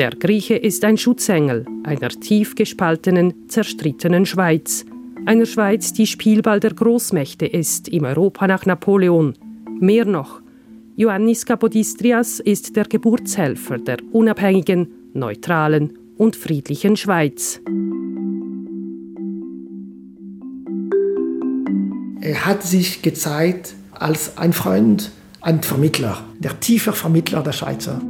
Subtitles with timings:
[0.00, 4.86] Der Grieche ist ein Schutzengel einer tief gespaltenen, zerstrittenen Schweiz.
[5.26, 9.34] Einer Schweiz, die Spielball der Großmächte ist im Europa nach Napoleon.
[9.78, 10.40] Mehr noch,
[10.96, 17.60] Ioannis Kapodistrias ist der Geburtshelfer der unabhängigen, neutralen und friedlichen Schweiz.
[22.22, 25.12] Er hat sich gezeigt als ein Freund,
[25.42, 28.00] ein Vermittler, der tiefe Vermittler der Schweizer.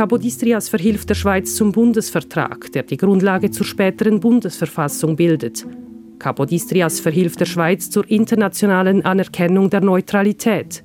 [0.00, 5.66] Kapodistrias verhilft der Schweiz zum Bundesvertrag, der die Grundlage zur späteren Bundesverfassung bildet.
[6.18, 10.82] Kapodistrias verhilft der Schweiz zur internationalen Anerkennung der Neutralität.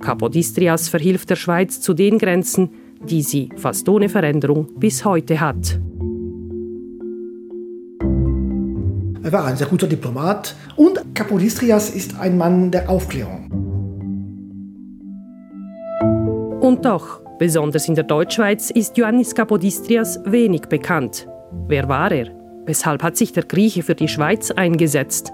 [0.00, 2.70] Kapodistrias verhilft der Schweiz zu den Grenzen,
[3.06, 5.78] die sie fast ohne Veränderung bis heute hat.
[9.22, 13.50] Er war ein sehr guter Diplomat und Kapodistrias ist ein Mann der Aufklärung.
[16.62, 21.26] Und doch, besonders in der Deutschschweiz, ist Ioannis Kapodistrias wenig bekannt.
[21.68, 22.28] Wer war er?
[22.66, 25.32] Weshalb hat sich der Grieche für die Schweiz eingesetzt?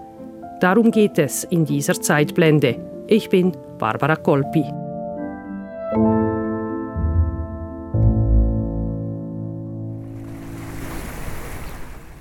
[0.60, 2.76] Darum geht es in dieser Zeitblende.
[3.06, 4.64] Ich bin Barbara Kolpi.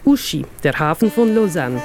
[0.06, 1.82] Uschi, der Hafen von Lausanne.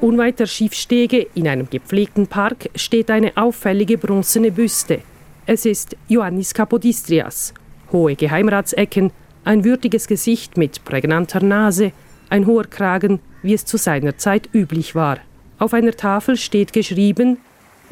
[0.00, 5.00] Unweit der Schiffstege in einem gepflegten Park steht eine auffällige bronzene Büste.
[5.48, 7.54] Es ist Ioannis Kapodistrias.
[7.92, 9.12] Hohe Geheimratsecken,
[9.44, 11.92] ein würdiges Gesicht mit prägnanter Nase,
[12.28, 15.18] ein hoher Kragen, wie es zu seiner Zeit üblich war.
[15.60, 17.38] Auf einer Tafel steht geschrieben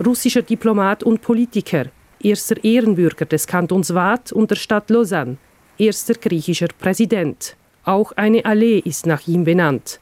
[0.04, 1.84] russischer Diplomat und Politiker,
[2.20, 5.36] erster Ehrenbürger des Kantons Waadt und der Stadt Lausanne,
[5.78, 7.54] erster griechischer Präsident.
[7.84, 10.00] Auch eine Allee ist nach ihm benannt.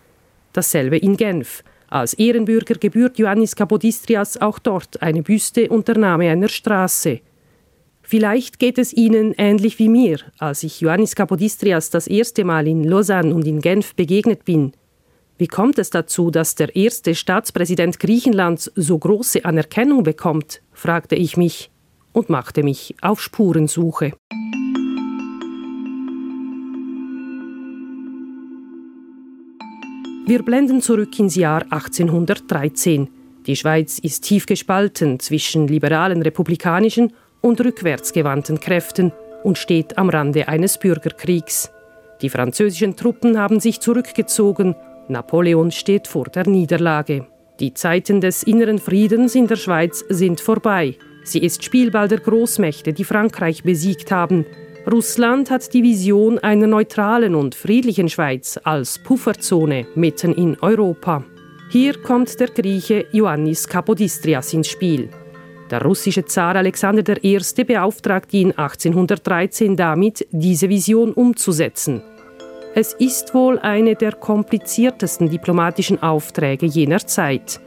[0.54, 1.62] Dasselbe in Genf.
[1.90, 7.20] Als Ehrenbürger gebührt Ioannis Kapodistrias auch dort eine Büste und der Name einer Straße.
[8.12, 12.84] Vielleicht geht es Ihnen ähnlich wie mir, als ich Ioannis Kapodistrias das erste Mal in
[12.84, 14.72] Lausanne und in Genf begegnet bin.
[15.38, 20.60] Wie kommt es dazu, dass der erste Staatspräsident Griechenlands so große Anerkennung bekommt?
[20.74, 21.70] fragte ich mich
[22.12, 24.12] und machte mich auf Spurensuche.
[30.26, 33.08] Wir blenden zurück ins Jahr 1813.
[33.46, 40.48] Die Schweiz ist tief gespalten zwischen liberalen republikanischen und rückwärtsgewandten Kräften und steht am Rande
[40.48, 41.70] eines Bürgerkriegs.
[42.22, 44.74] Die französischen Truppen haben sich zurückgezogen,
[45.08, 47.26] Napoleon steht vor der Niederlage.
[47.60, 50.96] Die Zeiten des inneren Friedens in der Schweiz sind vorbei.
[51.24, 54.46] Sie ist Spielball der Großmächte, die Frankreich besiegt haben,
[54.90, 61.24] Russland hat die Vision einer neutralen und friedlichen Schweiz als Pufferzone mitten in Europa.
[61.70, 65.08] Hier kommt der Grieche Ioannis Kapodistrias ins Spiel.
[65.72, 67.38] Der russische Zar Alexander I.
[67.66, 72.02] beauftragt ihn 1813 damit, diese Vision umzusetzen.
[72.74, 77.58] Es ist wohl eine der kompliziertesten diplomatischen Aufträge jener Zeit.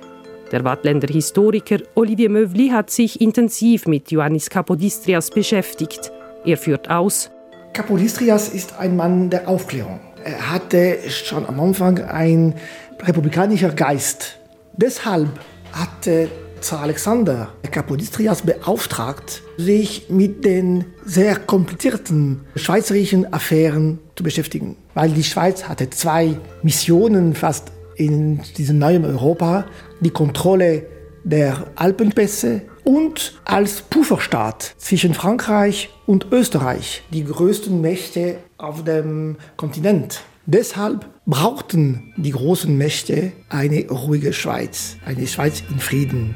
[0.52, 6.12] Der Wattländer Historiker Olivier Mövli hat sich intensiv mit Ioannis Kapodistrias beschäftigt.
[6.46, 7.32] Er führt aus.
[7.74, 10.00] Kapodistrias ist ein Mann der Aufklärung.
[10.24, 12.54] Er hatte schon am Anfang einen
[13.02, 14.38] republikanischen Geist.
[14.78, 15.30] Deshalb
[15.72, 16.30] hatte
[16.66, 24.76] Zar Alexander Kapodistrias beauftragt, sich mit den sehr komplizierten schweizerischen Affären zu beschäftigen.
[24.96, 29.66] Weil die Schweiz hatte zwei Missionen fast in diesem neuen Europa.
[30.00, 30.88] Die Kontrolle
[31.24, 40.22] der Alpenpässe und als Pufferstaat zwischen Frankreich und Österreich, die größten Mächte auf dem Kontinent.
[40.48, 46.34] Deshalb brauchten die großen Mächte eine ruhige Schweiz, eine Schweiz in Frieden.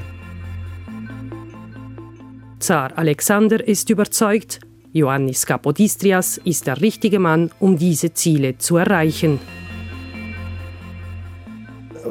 [2.60, 4.60] Zar Alexander ist überzeugt,
[4.92, 9.40] Ioannis Kapodistrias ist der richtige Mann, um diese Ziele zu erreichen.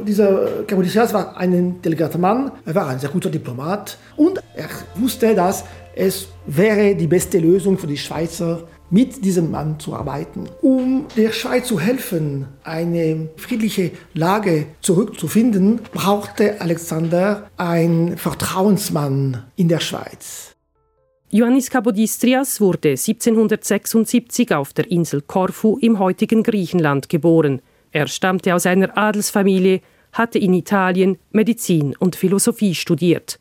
[0.08, 5.36] Dieser Kapodistrias war ein intelligenter Mann, er war ein sehr guter Diplomat und er wusste,
[5.36, 5.66] dass
[5.96, 10.50] es wäre die beste Lösung für die Schweizer, mit diesem Mann zu arbeiten.
[10.62, 19.80] Um der Schweiz zu helfen, eine friedliche Lage zurückzufinden, brauchte Alexander einen Vertrauensmann in der
[19.80, 20.56] Schweiz.
[21.32, 27.62] Ioannis Kapodistrias wurde 1776 auf der Insel Korfu im heutigen Griechenland geboren.
[27.92, 29.82] Er stammte aus einer Adelsfamilie,
[30.12, 33.40] hatte in Italien Medizin und Philosophie studiert.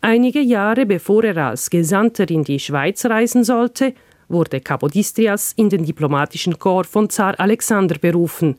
[0.00, 3.94] Einige Jahre bevor er als Gesandter in die Schweiz reisen sollte,
[4.30, 8.56] wurde Kapodistrias in den diplomatischen Korps von Zar Alexander berufen.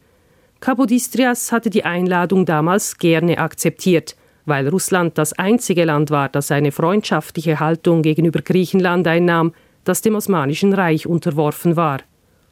[0.59, 4.15] Kapodistrias hatte die Einladung damals gerne akzeptiert,
[4.45, 9.53] weil Russland das einzige Land war, das eine freundschaftliche Haltung gegenüber Griechenland einnahm,
[9.83, 11.99] das dem Osmanischen Reich unterworfen war.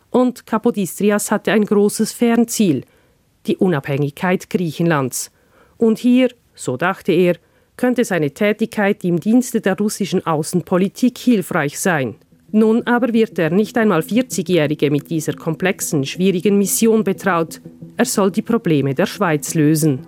[0.09, 2.83] Und Kapodistrias hatte ein großes Fernziel,
[3.45, 5.31] die Unabhängigkeit Griechenlands.
[5.77, 7.35] Und hier, so dachte er,
[7.77, 12.15] könnte seine Tätigkeit im Dienste der russischen Außenpolitik hilfreich sein.
[12.51, 17.61] Nun aber wird der nicht einmal 40-Jährige mit dieser komplexen, schwierigen Mission betraut.
[17.95, 19.99] Er soll die Probleme der Schweiz lösen.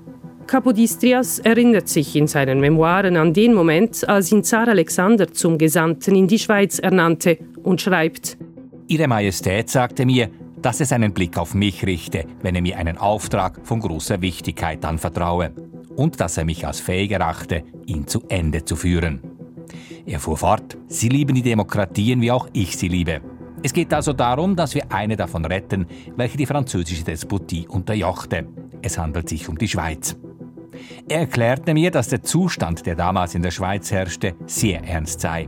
[0.47, 6.15] Kapodistrias erinnert sich in seinen Memoiren an den Moment, als ihn Zar Alexander zum Gesandten
[6.15, 8.37] in die Schweiz ernannte und schreibt:
[8.87, 10.29] Ihre Majestät sagte mir,
[10.61, 14.83] dass es einen Blick auf mich richte, wenn er mir einen Auftrag von großer Wichtigkeit
[14.83, 15.51] anvertraue
[15.95, 19.30] und dass er mich als fähig erachte, ihn zu Ende zu führen.
[20.05, 23.21] Er fuhr fort, Sie lieben die Demokratien, wie auch ich sie liebe.
[23.63, 28.47] Es geht also darum, dass wir eine davon retten, welche die französische Despotie unterjochte.
[28.81, 30.15] Es handelt sich um die Schweiz.
[31.07, 35.47] Er erklärte mir, dass der Zustand, der damals in der Schweiz herrschte, sehr ernst sei.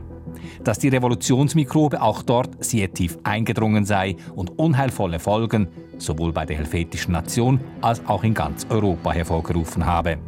[0.62, 5.68] Dass die Revolutionsmikrobe auch dort sehr tief eingedrungen sei und unheilvolle Folgen
[5.98, 10.18] sowohl bei der helvetischen Nation als auch in ganz Europa hervorgerufen habe.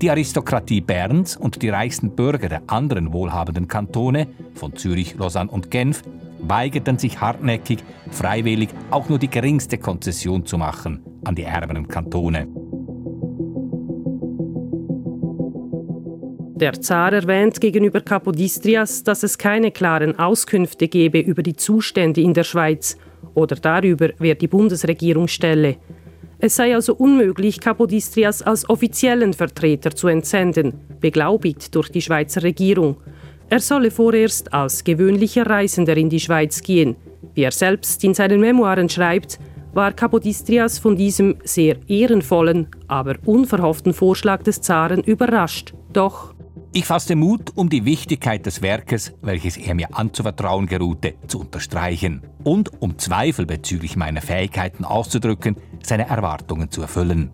[0.00, 5.70] Die Aristokratie Berns und die reichsten Bürger der anderen wohlhabenden Kantone, von Zürich, Lausanne und
[5.70, 6.02] Genf,
[6.40, 7.80] weigerten sich hartnäckig,
[8.10, 12.48] freiwillig auch nur die geringste Konzession zu machen an die ärmeren Kantone.
[16.60, 22.34] Der Zar erwähnt gegenüber Kapodistrias, dass es keine klaren Auskünfte gebe über die Zustände in
[22.34, 22.98] der Schweiz
[23.32, 25.76] oder darüber, wer die Bundesregierung stelle.
[26.42, 32.96] Es sei also unmöglich, Kapodistrias als offiziellen Vertreter zu entsenden, beglaubigt durch die Schweizer Regierung.
[33.50, 36.96] Er solle vorerst als gewöhnlicher Reisender in die Schweiz gehen.
[37.34, 39.38] Wie er selbst in seinen Memoiren schreibt,
[39.74, 45.74] war Kapodistrias von diesem sehr ehrenvollen, aber unverhofften Vorschlag des Zaren überrascht.
[45.92, 46.29] Doch
[46.72, 52.22] ich fasste Mut, um die Wichtigkeit des Werkes, welches er mir anzuvertrauen geruhte, zu unterstreichen
[52.44, 57.30] und um Zweifel bezüglich meiner Fähigkeiten auszudrücken, seine Erwartungen zu erfüllen.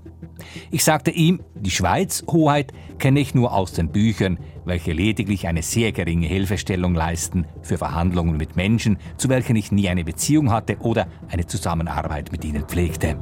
[0.71, 5.63] Ich sagte ihm, die Schweiz, Hoheit, kenne ich nur aus den Büchern, welche lediglich eine
[5.63, 10.79] sehr geringe Hilfestellung leisten für Verhandlungen mit Menschen, zu welchen ich nie eine Beziehung hatte
[10.81, 13.17] oder eine Zusammenarbeit mit ihnen pflegte.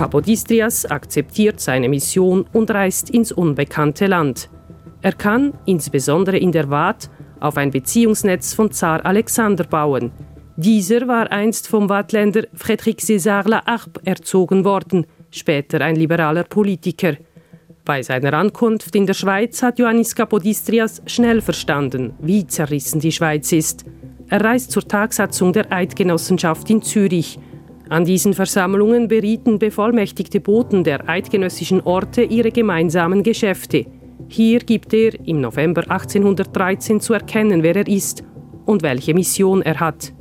[0.00, 4.48] Kapodistrias akzeptiert seine Mission und reist ins unbekannte Land.
[5.02, 10.10] Er kann, insbesondere in der Waadt, auf ein Beziehungsnetz von Zar Alexander bauen.
[10.56, 17.18] Dieser war einst vom Wattländer Frédéric César La Harpe erzogen worden, später ein liberaler Politiker.
[17.84, 23.52] Bei seiner Ankunft in der Schweiz hat Johannes Kapodistrias schnell verstanden, wie zerrissen die Schweiz
[23.52, 23.84] ist.
[24.30, 27.38] Er reist zur Tagsatzung der Eidgenossenschaft in Zürich–
[27.90, 33.84] an diesen Versammlungen berieten bevollmächtigte Boten der eidgenössischen Orte ihre gemeinsamen Geschäfte.
[34.28, 38.22] Hier gibt er im November 1813 zu erkennen, wer er ist
[38.64, 40.12] und welche Mission er hat.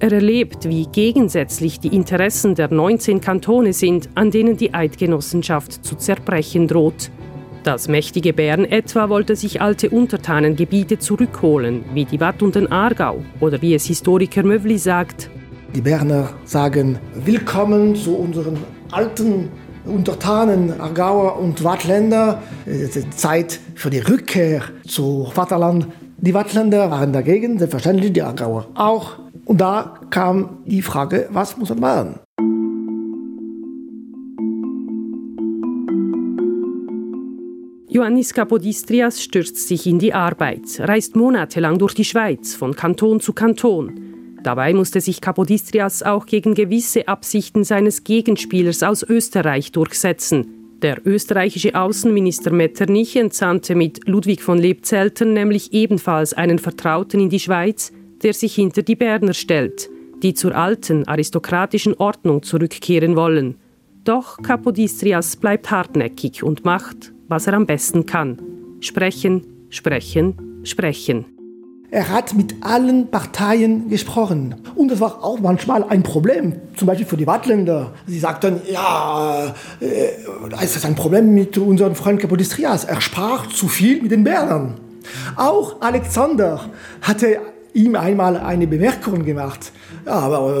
[0.00, 5.94] Er erlebt, wie gegensätzlich die Interessen der 19 Kantone sind, an denen die Eidgenossenschaft zu
[5.94, 7.12] zerbrechen droht.
[7.62, 13.22] Das mächtige Bern etwa wollte sich alte Untertanengebiete zurückholen, wie die Watt und den Aargau,
[13.38, 15.30] oder wie es Historiker Mövli sagt,
[15.74, 18.58] die Berner sagen Willkommen zu unseren
[18.90, 19.48] alten
[19.84, 22.42] Untertanen, Argauer und Wattländer.
[22.66, 25.88] Es ist Zeit für die Rückkehr zu Vaterland.
[26.18, 29.18] Die Wattländer waren dagegen, selbstverständlich die Argauer auch.
[29.44, 32.20] Und da kam die Frage, was muss man machen?
[37.88, 43.32] Ioannis Kapodistrias stürzt sich in die Arbeit, reist monatelang durch die Schweiz, von Kanton zu
[43.32, 44.11] Kanton.
[44.42, 50.62] Dabei musste sich Kapodistrias auch gegen gewisse Absichten seines Gegenspielers aus Österreich durchsetzen.
[50.82, 57.38] Der österreichische Außenminister Metternich entsandte mit Ludwig von Lebzeltern nämlich ebenfalls einen Vertrauten in die
[57.38, 59.88] Schweiz, der sich hinter die Berner stellt,
[60.24, 63.56] die zur alten aristokratischen Ordnung zurückkehren wollen.
[64.02, 68.40] Doch Kapodistrias bleibt hartnäckig und macht, was er am besten kann.
[68.80, 71.31] Sprechen, sprechen, sprechen.
[71.92, 74.54] Er hat mit allen Parteien gesprochen.
[74.74, 77.92] Und das war auch manchmal ein Problem, zum Beispiel für die Wattländer.
[78.06, 82.84] Sie sagten, ja, äh, ist das ein Problem mit unserem Freund Kapodistrias.
[82.84, 84.80] Er sprach zu viel mit den Bernern.
[85.36, 86.60] Auch Alexander
[87.02, 87.40] hatte
[87.74, 89.70] ihm einmal eine Bemerkung gemacht.
[90.06, 90.56] Ja, aber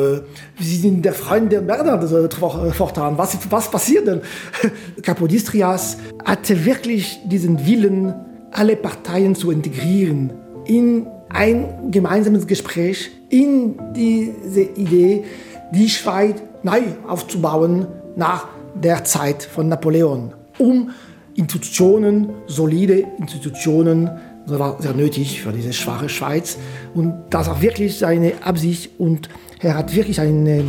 [0.58, 3.16] äh, Sie sind der Freund der Berner äh, fortan.
[3.16, 4.20] Was, was passiert denn?
[5.02, 5.96] Kapodistrias
[6.26, 8.12] hatte wirklich diesen Willen,
[8.50, 10.34] alle Parteien zu integrieren
[10.66, 15.24] in ein gemeinsames Gespräch in diese Idee,
[15.72, 17.86] die Schweiz neu aufzubauen
[18.16, 20.90] nach der Zeit von Napoleon, um
[21.34, 24.10] Institutionen, solide Institutionen,
[24.46, 26.58] das war sehr nötig für diese schwache Schweiz.
[26.94, 29.28] Und das war wirklich seine Absicht und
[29.60, 30.64] er hat wirklich eine,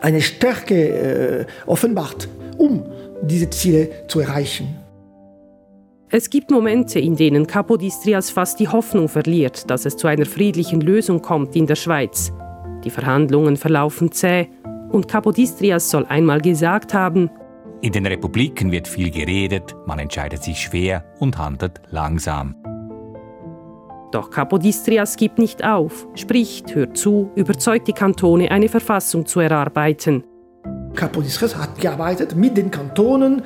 [0.00, 2.84] eine Stärke äh, offenbart, um
[3.22, 4.76] diese Ziele zu erreichen.
[6.10, 10.80] Es gibt Momente, in denen Capodistrias fast die Hoffnung verliert, dass es zu einer friedlichen
[10.80, 12.32] Lösung kommt in der Schweiz.
[12.82, 14.48] Die Verhandlungen verlaufen zäh
[14.90, 17.30] und Capodistrias soll einmal gesagt haben,
[17.80, 22.56] in den Republiken wird viel geredet, man entscheidet sich schwer und handelt langsam.
[24.10, 30.24] Doch Capodistrias gibt nicht auf, spricht, hört zu, überzeugt die Kantone, eine Verfassung zu erarbeiten.
[30.94, 33.42] Capodistrias hat gearbeitet mit den Kantonen,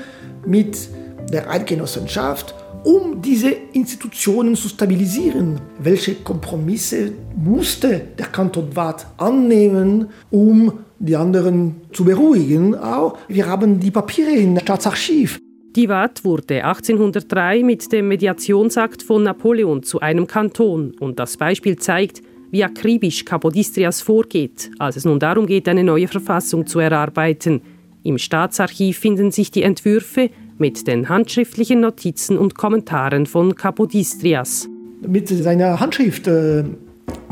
[0.47, 0.89] mit
[1.33, 5.61] der Eidgenossenschaft, um diese Institutionen zu stabilisieren.
[5.79, 12.75] Welche Kompromisse musste der Kanton Waadt annehmen, um die anderen zu beruhigen?
[12.75, 15.39] Auch wir haben die Papiere im Staatsarchiv.
[15.75, 21.77] Die Waadt wurde 1803 mit dem Mediationsakt von Napoleon zu einem Kanton und das Beispiel
[21.77, 22.21] zeigt,
[22.51, 27.63] wie akribisch Kapodistrias vorgeht, als es nun darum geht, eine neue Verfassung zu erarbeiten.
[28.03, 34.69] Im Staatsarchiv finden sich die Entwürfe mit den handschriftlichen Notizen und Kommentaren von Kapodistrias.
[35.07, 36.65] Mit seiner Handschrift, äh,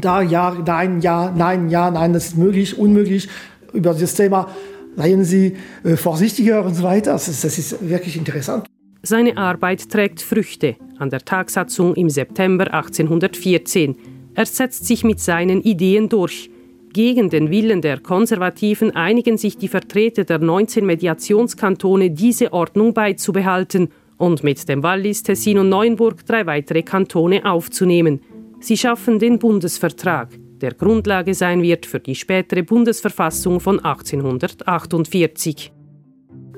[0.01, 3.29] da ja, nein, ja, nein, ja, nein, das ist möglich, unmöglich,
[3.73, 4.49] über das Thema
[4.97, 7.13] seien Sie äh, vorsichtiger und so weiter.
[7.13, 8.67] Das ist, das ist wirklich interessant.
[9.03, 13.97] Seine Arbeit trägt Früchte an der Tagsatzung im September 1814.
[14.35, 16.51] Er setzt sich mit seinen Ideen durch.
[16.93, 23.89] Gegen den Willen der Konservativen einigen sich die Vertreter der 19 Mediationskantone, diese Ordnung beizubehalten
[24.17, 28.21] und mit dem Wallis, Tessin und Neuenburg drei weitere Kantone aufzunehmen.
[28.61, 30.31] Sie schaffen den Bundesvertrag
[30.61, 35.73] der Grundlage sein wird für die spätere Bundesverfassung von 1848.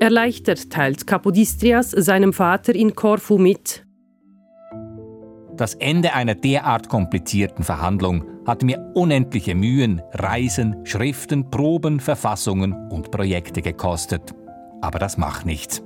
[0.01, 3.87] Erleichtert teilt Kapodistrias seinem Vater in Korfu mit.
[5.57, 13.11] Das Ende einer derart komplizierten Verhandlung hat mir unendliche Mühen, Reisen, Schriften, Proben, Verfassungen und
[13.11, 14.35] Projekte gekostet.
[14.81, 15.83] Aber das macht nichts.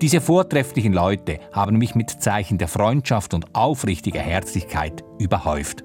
[0.00, 5.84] Diese vortrefflichen Leute haben mich mit Zeichen der Freundschaft und aufrichtiger Herzlichkeit überhäuft.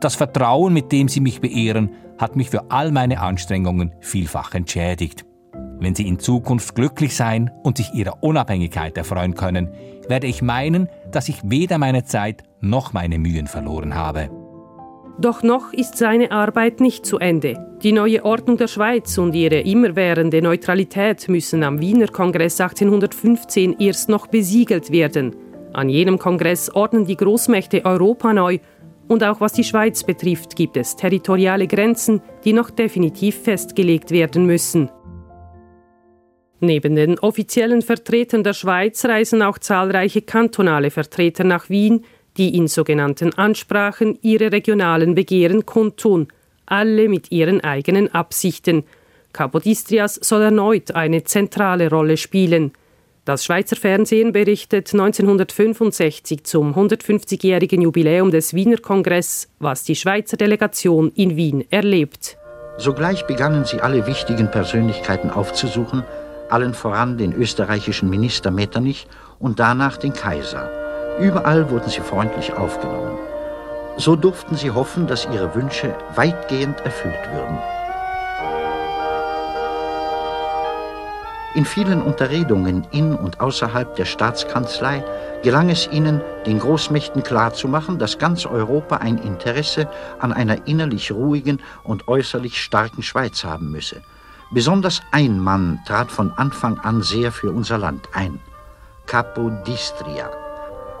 [0.00, 5.24] Das Vertrauen, mit dem Sie mich beehren, hat mich für all meine Anstrengungen vielfach entschädigt.
[5.80, 9.70] Wenn Sie in Zukunft glücklich sein und sich Ihrer Unabhängigkeit erfreuen können,
[10.08, 14.30] werde ich meinen, dass ich weder meine Zeit noch meine Mühen verloren habe.
[15.18, 17.54] Doch noch ist seine Arbeit nicht zu Ende.
[17.82, 24.08] Die neue Ordnung der Schweiz und ihre immerwährende Neutralität müssen am Wiener Kongress 1815 erst
[24.08, 25.36] noch besiegelt werden.
[25.72, 28.58] An jenem Kongress ordnen die Großmächte Europa neu
[29.06, 34.46] und auch was die Schweiz betrifft, gibt es territoriale Grenzen, die noch definitiv festgelegt werden
[34.46, 34.88] müssen.
[36.60, 42.04] Neben den offiziellen Vertretern der Schweiz reisen auch zahlreiche kantonale Vertreter nach Wien,
[42.36, 46.28] die in sogenannten Ansprachen ihre regionalen Begehren kundtun,
[46.66, 48.84] alle mit ihren eigenen Absichten.
[49.32, 52.72] Capodistrias soll erneut eine zentrale Rolle spielen–
[53.24, 61.10] das Schweizer Fernsehen berichtet 1965 zum 150-jährigen Jubiläum des Wiener Kongress, was die Schweizer Delegation
[61.12, 62.36] in Wien erlebt.
[62.76, 66.04] Sogleich begannen sie alle wichtigen Persönlichkeiten aufzusuchen,
[66.50, 69.06] allen voran den österreichischen Minister Metternich
[69.38, 70.68] und danach den Kaiser.
[71.20, 73.18] Überall wurden sie freundlich aufgenommen.
[73.96, 77.58] So durften sie hoffen, dass ihre Wünsche weitgehend erfüllt würden.
[81.54, 85.04] In vielen Unterredungen in und außerhalb der Staatskanzlei
[85.44, 91.60] gelang es ihnen, den Großmächten klarzumachen, dass ganz Europa ein Interesse an einer innerlich ruhigen
[91.84, 94.02] und äußerlich starken Schweiz haben müsse.
[94.54, 98.38] Besonders ein Mann trat von Anfang an sehr für unser Land ein,
[99.04, 100.30] Capodistria.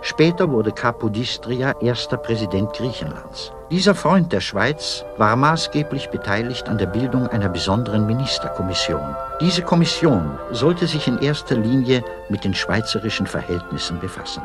[0.02, 3.52] Später wurde Capodistria erster Präsident Griechenlands.
[3.70, 9.14] Dieser Freund der Schweiz war maßgeblich beteiligt an der Bildung einer besonderen Ministerkommission.
[9.40, 14.42] Diese Kommission sollte sich in erster Linie mit den schweizerischen Verhältnissen befassen.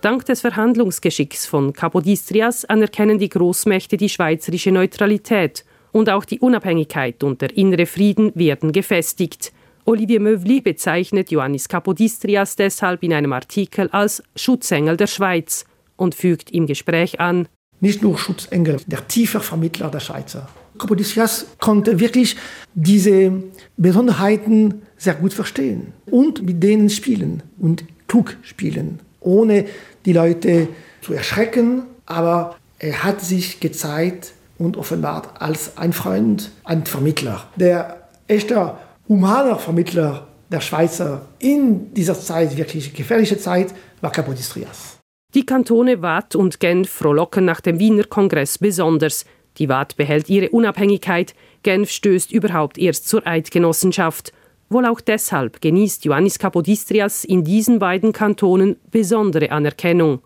[0.00, 7.22] Dank des Verhandlungsgeschicks von Capodistrias anerkennen die Großmächte die schweizerische Neutralität und auch die Unabhängigkeit
[7.22, 9.52] und der innere Frieden werden gefestigt.
[9.84, 15.64] Olivier Meuvli bezeichnet Johannes Capodistrias deshalb in einem Artikel als Schutzengel der Schweiz
[15.96, 17.48] und fügt im Gespräch an,
[17.80, 20.48] nicht nur Schutzengel, der tiefe Vermittler der Schweizer.
[20.78, 22.36] Capodistrias konnte wirklich
[22.74, 23.42] diese
[23.76, 29.66] Besonderheiten sehr gut verstehen und mit denen spielen und klug spielen, ohne
[30.04, 30.68] die Leute
[31.00, 38.08] zu erschrecken, aber er hat sich gezeigt und offenbart als ein Freund, ein Vermittler, der
[38.28, 44.98] echter humaner Vermittler der Schweizer in dieser Zeit, wirklich gefährliche Zeit, war Kapodistrias.
[45.34, 49.24] Die Kantone Waadt und Genf frohlocken nach dem Wiener Kongress besonders.
[49.58, 54.32] Die Waadt behält ihre Unabhängigkeit, Genf stößt überhaupt erst zur Eidgenossenschaft.
[54.68, 60.20] Wohl auch deshalb genießt Ioannis Kapodistrias in diesen beiden Kantonen besondere Anerkennung.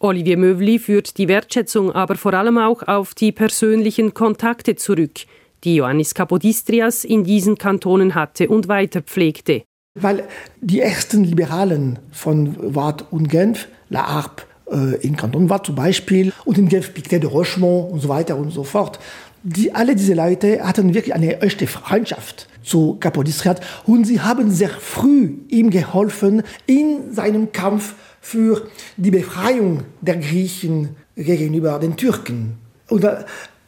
[0.00, 5.22] Olivier Mövli führt die Wertschätzung aber vor allem auch auf die persönlichen Kontakte zurück,
[5.64, 9.64] die Ioannis Kapodistrias in diesen Kantonen hatte und weiter pflegte.
[9.96, 10.22] Weil
[10.60, 16.32] die ersten Liberalen von Waadt und Genf, La Harpe äh, in Kanton Waadt zum Beispiel
[16.44, 19.00] und in Genf Pictet de Rochemont und so weiter und so fort,
[19.42, 24.68] die, alle diese Leute hatten wirklich eine echte Freundschaft zu Kapodistrias und sie haben sehr
[24.68, 32.58] früh ihm geholfen in seinem Kampf für die Befreiung der Griechen gegenüber den Türken.
[32.88, 33.06] Und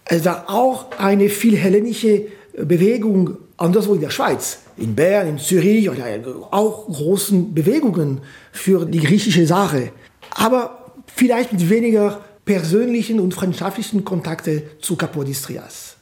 [0.04, 2.26] es war auch eine philhellenische
[2.56, 8.20] Bewegung anderswo in der Schweiz, in Bern, in Zürich, auch großen Bewegungen
[8.52, 9.92] für die griechische Sache.
[10.30, 15.96] Aber vielleicht mit weniger persönlichen und freundschaftlichen Kontakte zu Kapodistrias.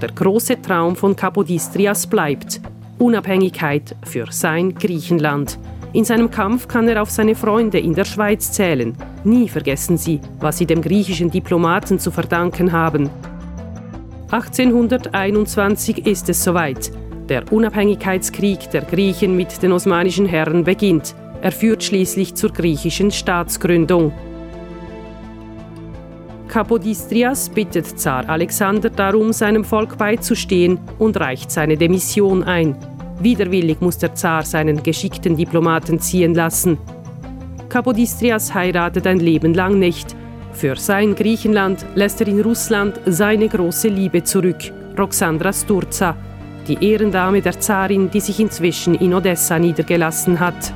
[0.00, 2.60] Der große Traum von Kapodistrias bleibt
[2.98, 5.58] Unabhängigkeit für sein Griechenland.
[5.94, 8.94] In seinem Kampf kann er auf seine Freunde in der Schweiz zählen.
[9.24, 13.08] Nie vergessen sie, was sie dem griechischen Diplomaten zu verdanken haben.
[14.30, 16.90] 1821 ist es soweit.
[17.30, 21.14] Der Unabhängigkeitskrieg der Griechen mit den osmanischen Herren beginnt.
[21.40, 24.12] Er führt schließlich zur griechischen Staatsgründung.
[26.48, 32.76] Kapodistrias bittet Zar Alexander darum, seinem Volk beizustehen und reicht seine Demission ein.
[33.20, 36.78] Widerwillig muss der Zar seinen geschickten Diplomaten ziehen lassen.
[37.68, 40.14] Kapodistrias heiratet ein Leben lang nicht.
[40.52, 46.16] Für sein Griechenland lässt er in Russland seine große Liebe zurück, Roxandra Sturza,
[46.66, 50.72] die Ehrendame der Zarin, die sich inzwischen in Odessa niedergelassen hat.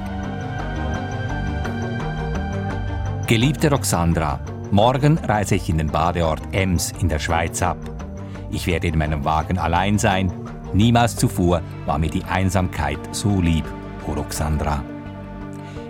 [3.26, 7.78] Geliebte Roxandra, morgen reise ich in den Badeort Ems in der Schweiz ab.
[8.50, 10.32] Ich werde in meinem Wagen allein sein
[10.72, 13.64] Niemals zuvor war mir die Einsamkeit so lieb,
[14.06, 14.82] O Roxandra.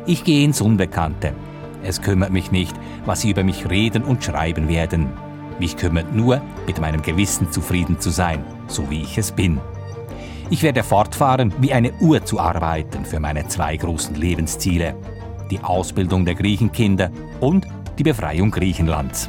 [0.06, 1.34] Ich gehe ins Unbekannte.
[1.82, 5.08] Es kümmert mich nicht, was Sie über mich reden und schreiben werden.
[5.58, 9.60] Mich kümmert nur, mit meinem Gewissen zufrieden zu sein, so wie ich es bin.
[10.48, 14.96] Ich werde fortfahren, wie eine Uhr zu arbeiten für meine zwei großen Lebensziele.
[15.50, 17.66] Die Ausbildung der Griechenkinder und
[18.00, 19.28] die Befreiung Griechenlands.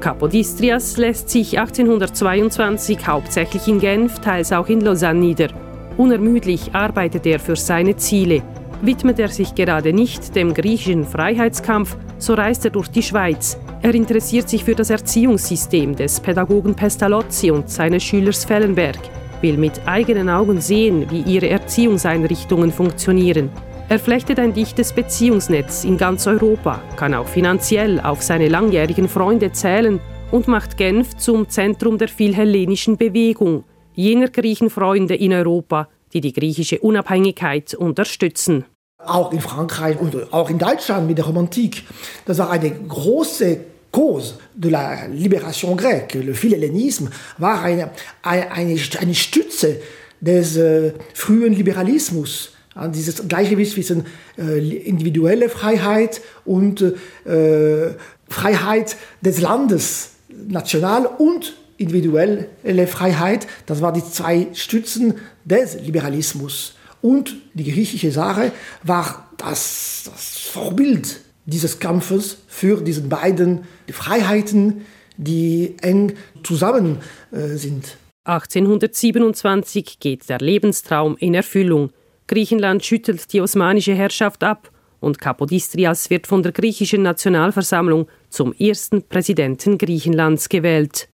[0.00, 5.50] Kapodistrias lässt sich 1822 hauptsächlich in Genf, teils auch in Lausanne nieder.
[5.96, 8.42] Unermüdlich arbeitet er für seine Ziele.
[8.82, 13.56] Widmet er sich gerade nicht dem griechischen Freiheitskampf, so reist er durch die Schweiz.
[13.82, 18.98] Er interessiert sich für das Erziehungssystem des Pädagogen Pestalozzi und seines Schülers Fellenberg,
[19.42, 23.48] will mit eigenen Augen sehen, wie ihre Erziehungseinrichtungen funktionieren.
[23.88, 29.52] Er flechtet ein dichtes Beziehungsnetz in ganz Europa, kann auch finanziell auf seine langjährigen Freunde
[29.52, 30.00] zählen
[30.32, 33.62] und macht Genf zum Zentrum der philhellenischen Bewegung,
[33.94, 38.64] jener Griechenfreunde in Europa, die die griechische Unabhängigkeit unterstützen.
[38.98, 41.84] Auch in Frankreich und auch in Deutschland mit der Romantik.
[42.24, 43.60] Das war eine große
[43.92, 46.18] cause de la libération grecque.
[46.22, 48.50] Le Philhellenisme war eine, eine,
[48.98, 49.80] eine Stütze
[50.20, 52.55] des äh, frühen Liberalismus
[52.92, 54.04] dieses Gleichgewicht zwischen
[54.38, 57.94] äh, individuelle Freiheit und äh,
[58.28, 60.10] Freiheit des Landes,
[60.48, 66.74] national und individuelle Freiheit, das waren die zwei Stützen des Liberalismus.
[67.02, 74.82] Und die griechische Sache war das, das Vorbild dieses Kampfes für diese beiden Freiheiten,
[75.16, 76.98] die eng zusammen
[77.30, 77.96] äh, sind.
[78.24, 81.90] 1827 geht der Lebenstraum in Erfüllung.
[82.28, 89.02] Griechenland schüttelt die osmanische Herrschaft ab und Kapodistrias wird von der griechischen Nationalversammlung zum ersten
[89.02, 91.08] Präsidenten Griechenlands gewählt.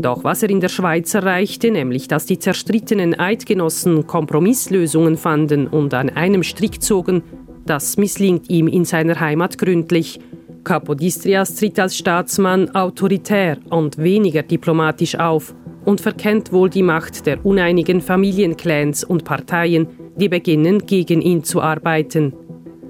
[0.00, 5.94] Doch was er in der Schweiz erreichte, nämlich dass die zerstrittenen Eidgenossen Kompromisslösungen fanden und
[5.94, 7.22] an einem Strick zogen,
[7.64, 10.18] das misslingt ihm in seiner Heimat gründlich.
[10.64, 17.44] Kapodistrias tritt als Staatsmann autoritär und weniger diplomatisch auf und verkennt wohl die Macht der
[17.44, 22.32] uneinigen Familienclans und Parteien, die beginnen, gegen ihn zu arbeiten.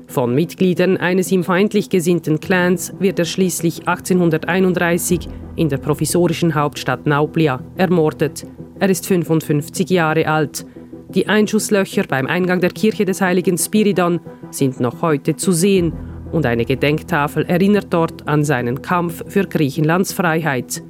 [0.07, 7.07] Von Mitgliedern eines ihm feindlich gesinnten Clans wird er schließlich 1831 in der provisorischen Hauptstadt
[7.07, 8.47] Nauplia ermordet.
[8.79, 10.67] Er ist 55 Jahre alt.
[11.15, 15.93] Die Einschusslöcher beim Eingang der Kirche des heiligen Spiridon sind noch heute zu sehen
[16.31, 20.83] und eine Gedenktafel erinnert dort an seinen Kampf für Griechenlands Freiheit.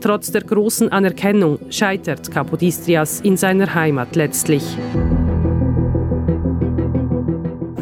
[0.00, 4.76] Trotz der großen Anerkennung scheitert Kapodistrias in seiner Heimat letztlich.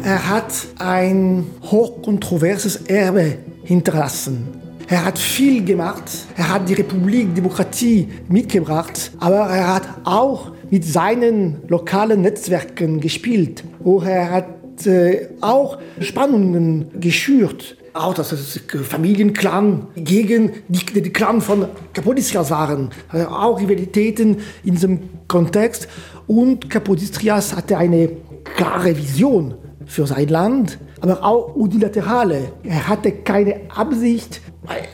[0.03, 4.47] Er hat ein hochkontroverses Erbe hinterlassen.
[4.87, 6.03] Er hat viel gemacht.
[6.35, 9.11] Er hat die Republik, Demokratie mitgebracht.
[9.19, 13.63] Aber er hat auch mit seinen lokalen Netzwerken gespielt.
[13.79, 17.77] Wo er hat äh, auch Spannungen geschürt.
[17.93, 22.89] Auch dass es Familienclan gegen die, die Clan von Kapodistrias waren.
[23.09, 25.87] Also auch Rivalitäten in diesem Kontext.
[26.25, 28.09] Und Kapodistrias hatte eine
[28.55, 32.53] klare Vision für sein Land, aber auch unilaterale.
[32.63, 34.41] Er hatte keine Absicht,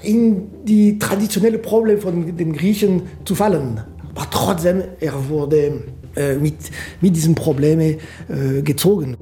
[0.02, 3.82] in die traditionelle Probleme von den Griechen zu fallen.
[4.16, 5.84] Aber trotzdem, er wurde
[6.16, 6.56] äh, mit,
[7.02, 9.16] mit diesen Problemen äh, gezogen.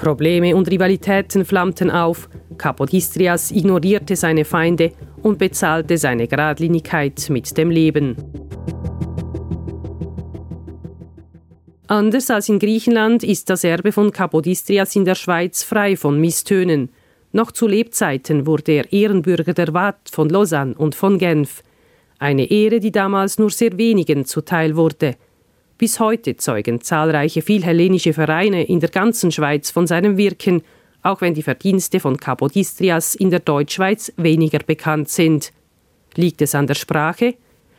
[0.00, 2.30] Probleme und Rivalitäten flammten auf.
[2.56, 8.16] Kapodistrias ignorierte seine Feinde und bezahlte seine Gradlinigkeit mit dem Leben.
[11.86, 16.88] Anders als in Griechenland ist das Erbe von Kapodistrias in der Schweiz frei von Misstönen.
[17.32, 21.62] Noch zu Lebzeiten wurde er Ehrenbürger der Watt von Lausanne und von Genf.
[22.18, 25.16] Eine Ehre, die damals nur sehr wenigen zuteil wurde.
[25.80, 30.60] Bis heute zeugen zahlreiche philhellenische Vereine in der ganzen Schweiz von seinem Wirken,
[31.00, 35.52] auch wenn die Verdienste von Kapodistrias in der Deutschschweiz weniger bekannt sind.
[36.16, 37.34] Liegt es an der Sprache?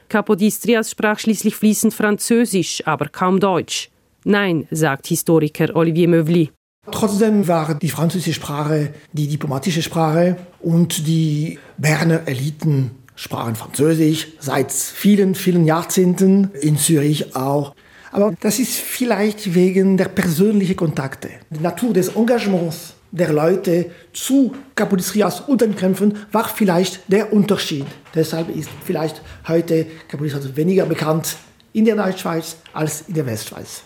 [0.09, 3.91] Kapodistrias sprach schließlich fließend Französisch, aber kaum Deutsch.
[4.23, 6.49] Nein, sagt Historiker Olivier Meuvli.
[6.91, 14.71] Trotzdem war die französische Sprache die diplomatische Sprache und die Berner Eliten sprachen Französisch seit
[14.71, 17.75] vielen, vielen Jahrzehnten, in Zürich auch.
[18.11, 24.53] Aber das ist vielleicht wegen der persönlichen Kontakte, die Natur des Engagements der Leute zu
[24.75, 27.85] Kapodistrias und den Kämpfen war vielleicht der Unterschied.
[28.15, 31.35] Deshalb ist vielleicht heute Kapodistrias weniger bekannt
[31.73, 33.83] in der Deutschschweiz als in der Westschweiz.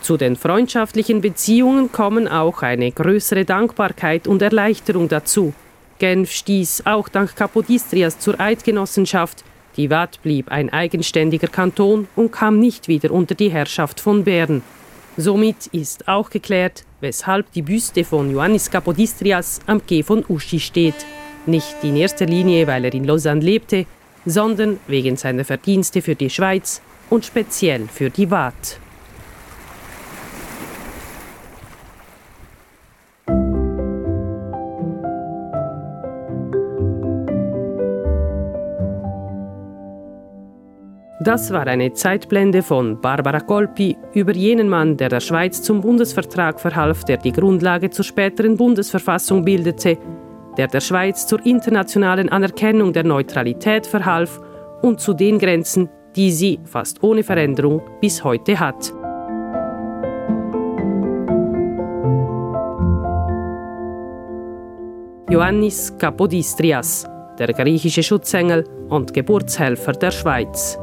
[0.00, 5.52] Zu den freundschaftlichen Beziehungen kommen auch eine größere Dankbarkeit und Erleichterung dazu.
[5.98, 9.42] Genf stieß auch dank Kapodistrias zur Eidgenossenschaft.
[9.76, 14.62] Die Watt blieb ein eigenständiger Kanton und kam nicht wieder unter die Herrschaft von Bern.
[15.18, 21.06] Somit ist auch geklärt, weshalb die Büste von Ioannis Kapodistrias am Quai von Uschi steht.
[21.44, 23.86] Nicht in erster Linie, weil er in Lausanne lebte,
[24.24, 28.80] sondern wegen seiner Verdienste für die Schweiz und speziell für die Waadt.
[41.26, 46.60] Das war eine Zeitblende von Barbara Colpi über jenen Mann, der der Schweiz zum Bundesvertrag
[46.60, 49.98] verhalf, der die Grundlage zur späteren Bundesverfassung bildete,
[50.56, 54.40] der der Schweiz zur internationalen Anerkennung der Neutralität verhalf
[54.82, 58.92] und zu den Grenzen, die sie fast ohne Veränderung bis heute hat.
[65.28, 67.04] Ioannis Kapodistrias,
[67.36, 70.78] der griechische Schutzengel und Geburtshelfer der Schweiz.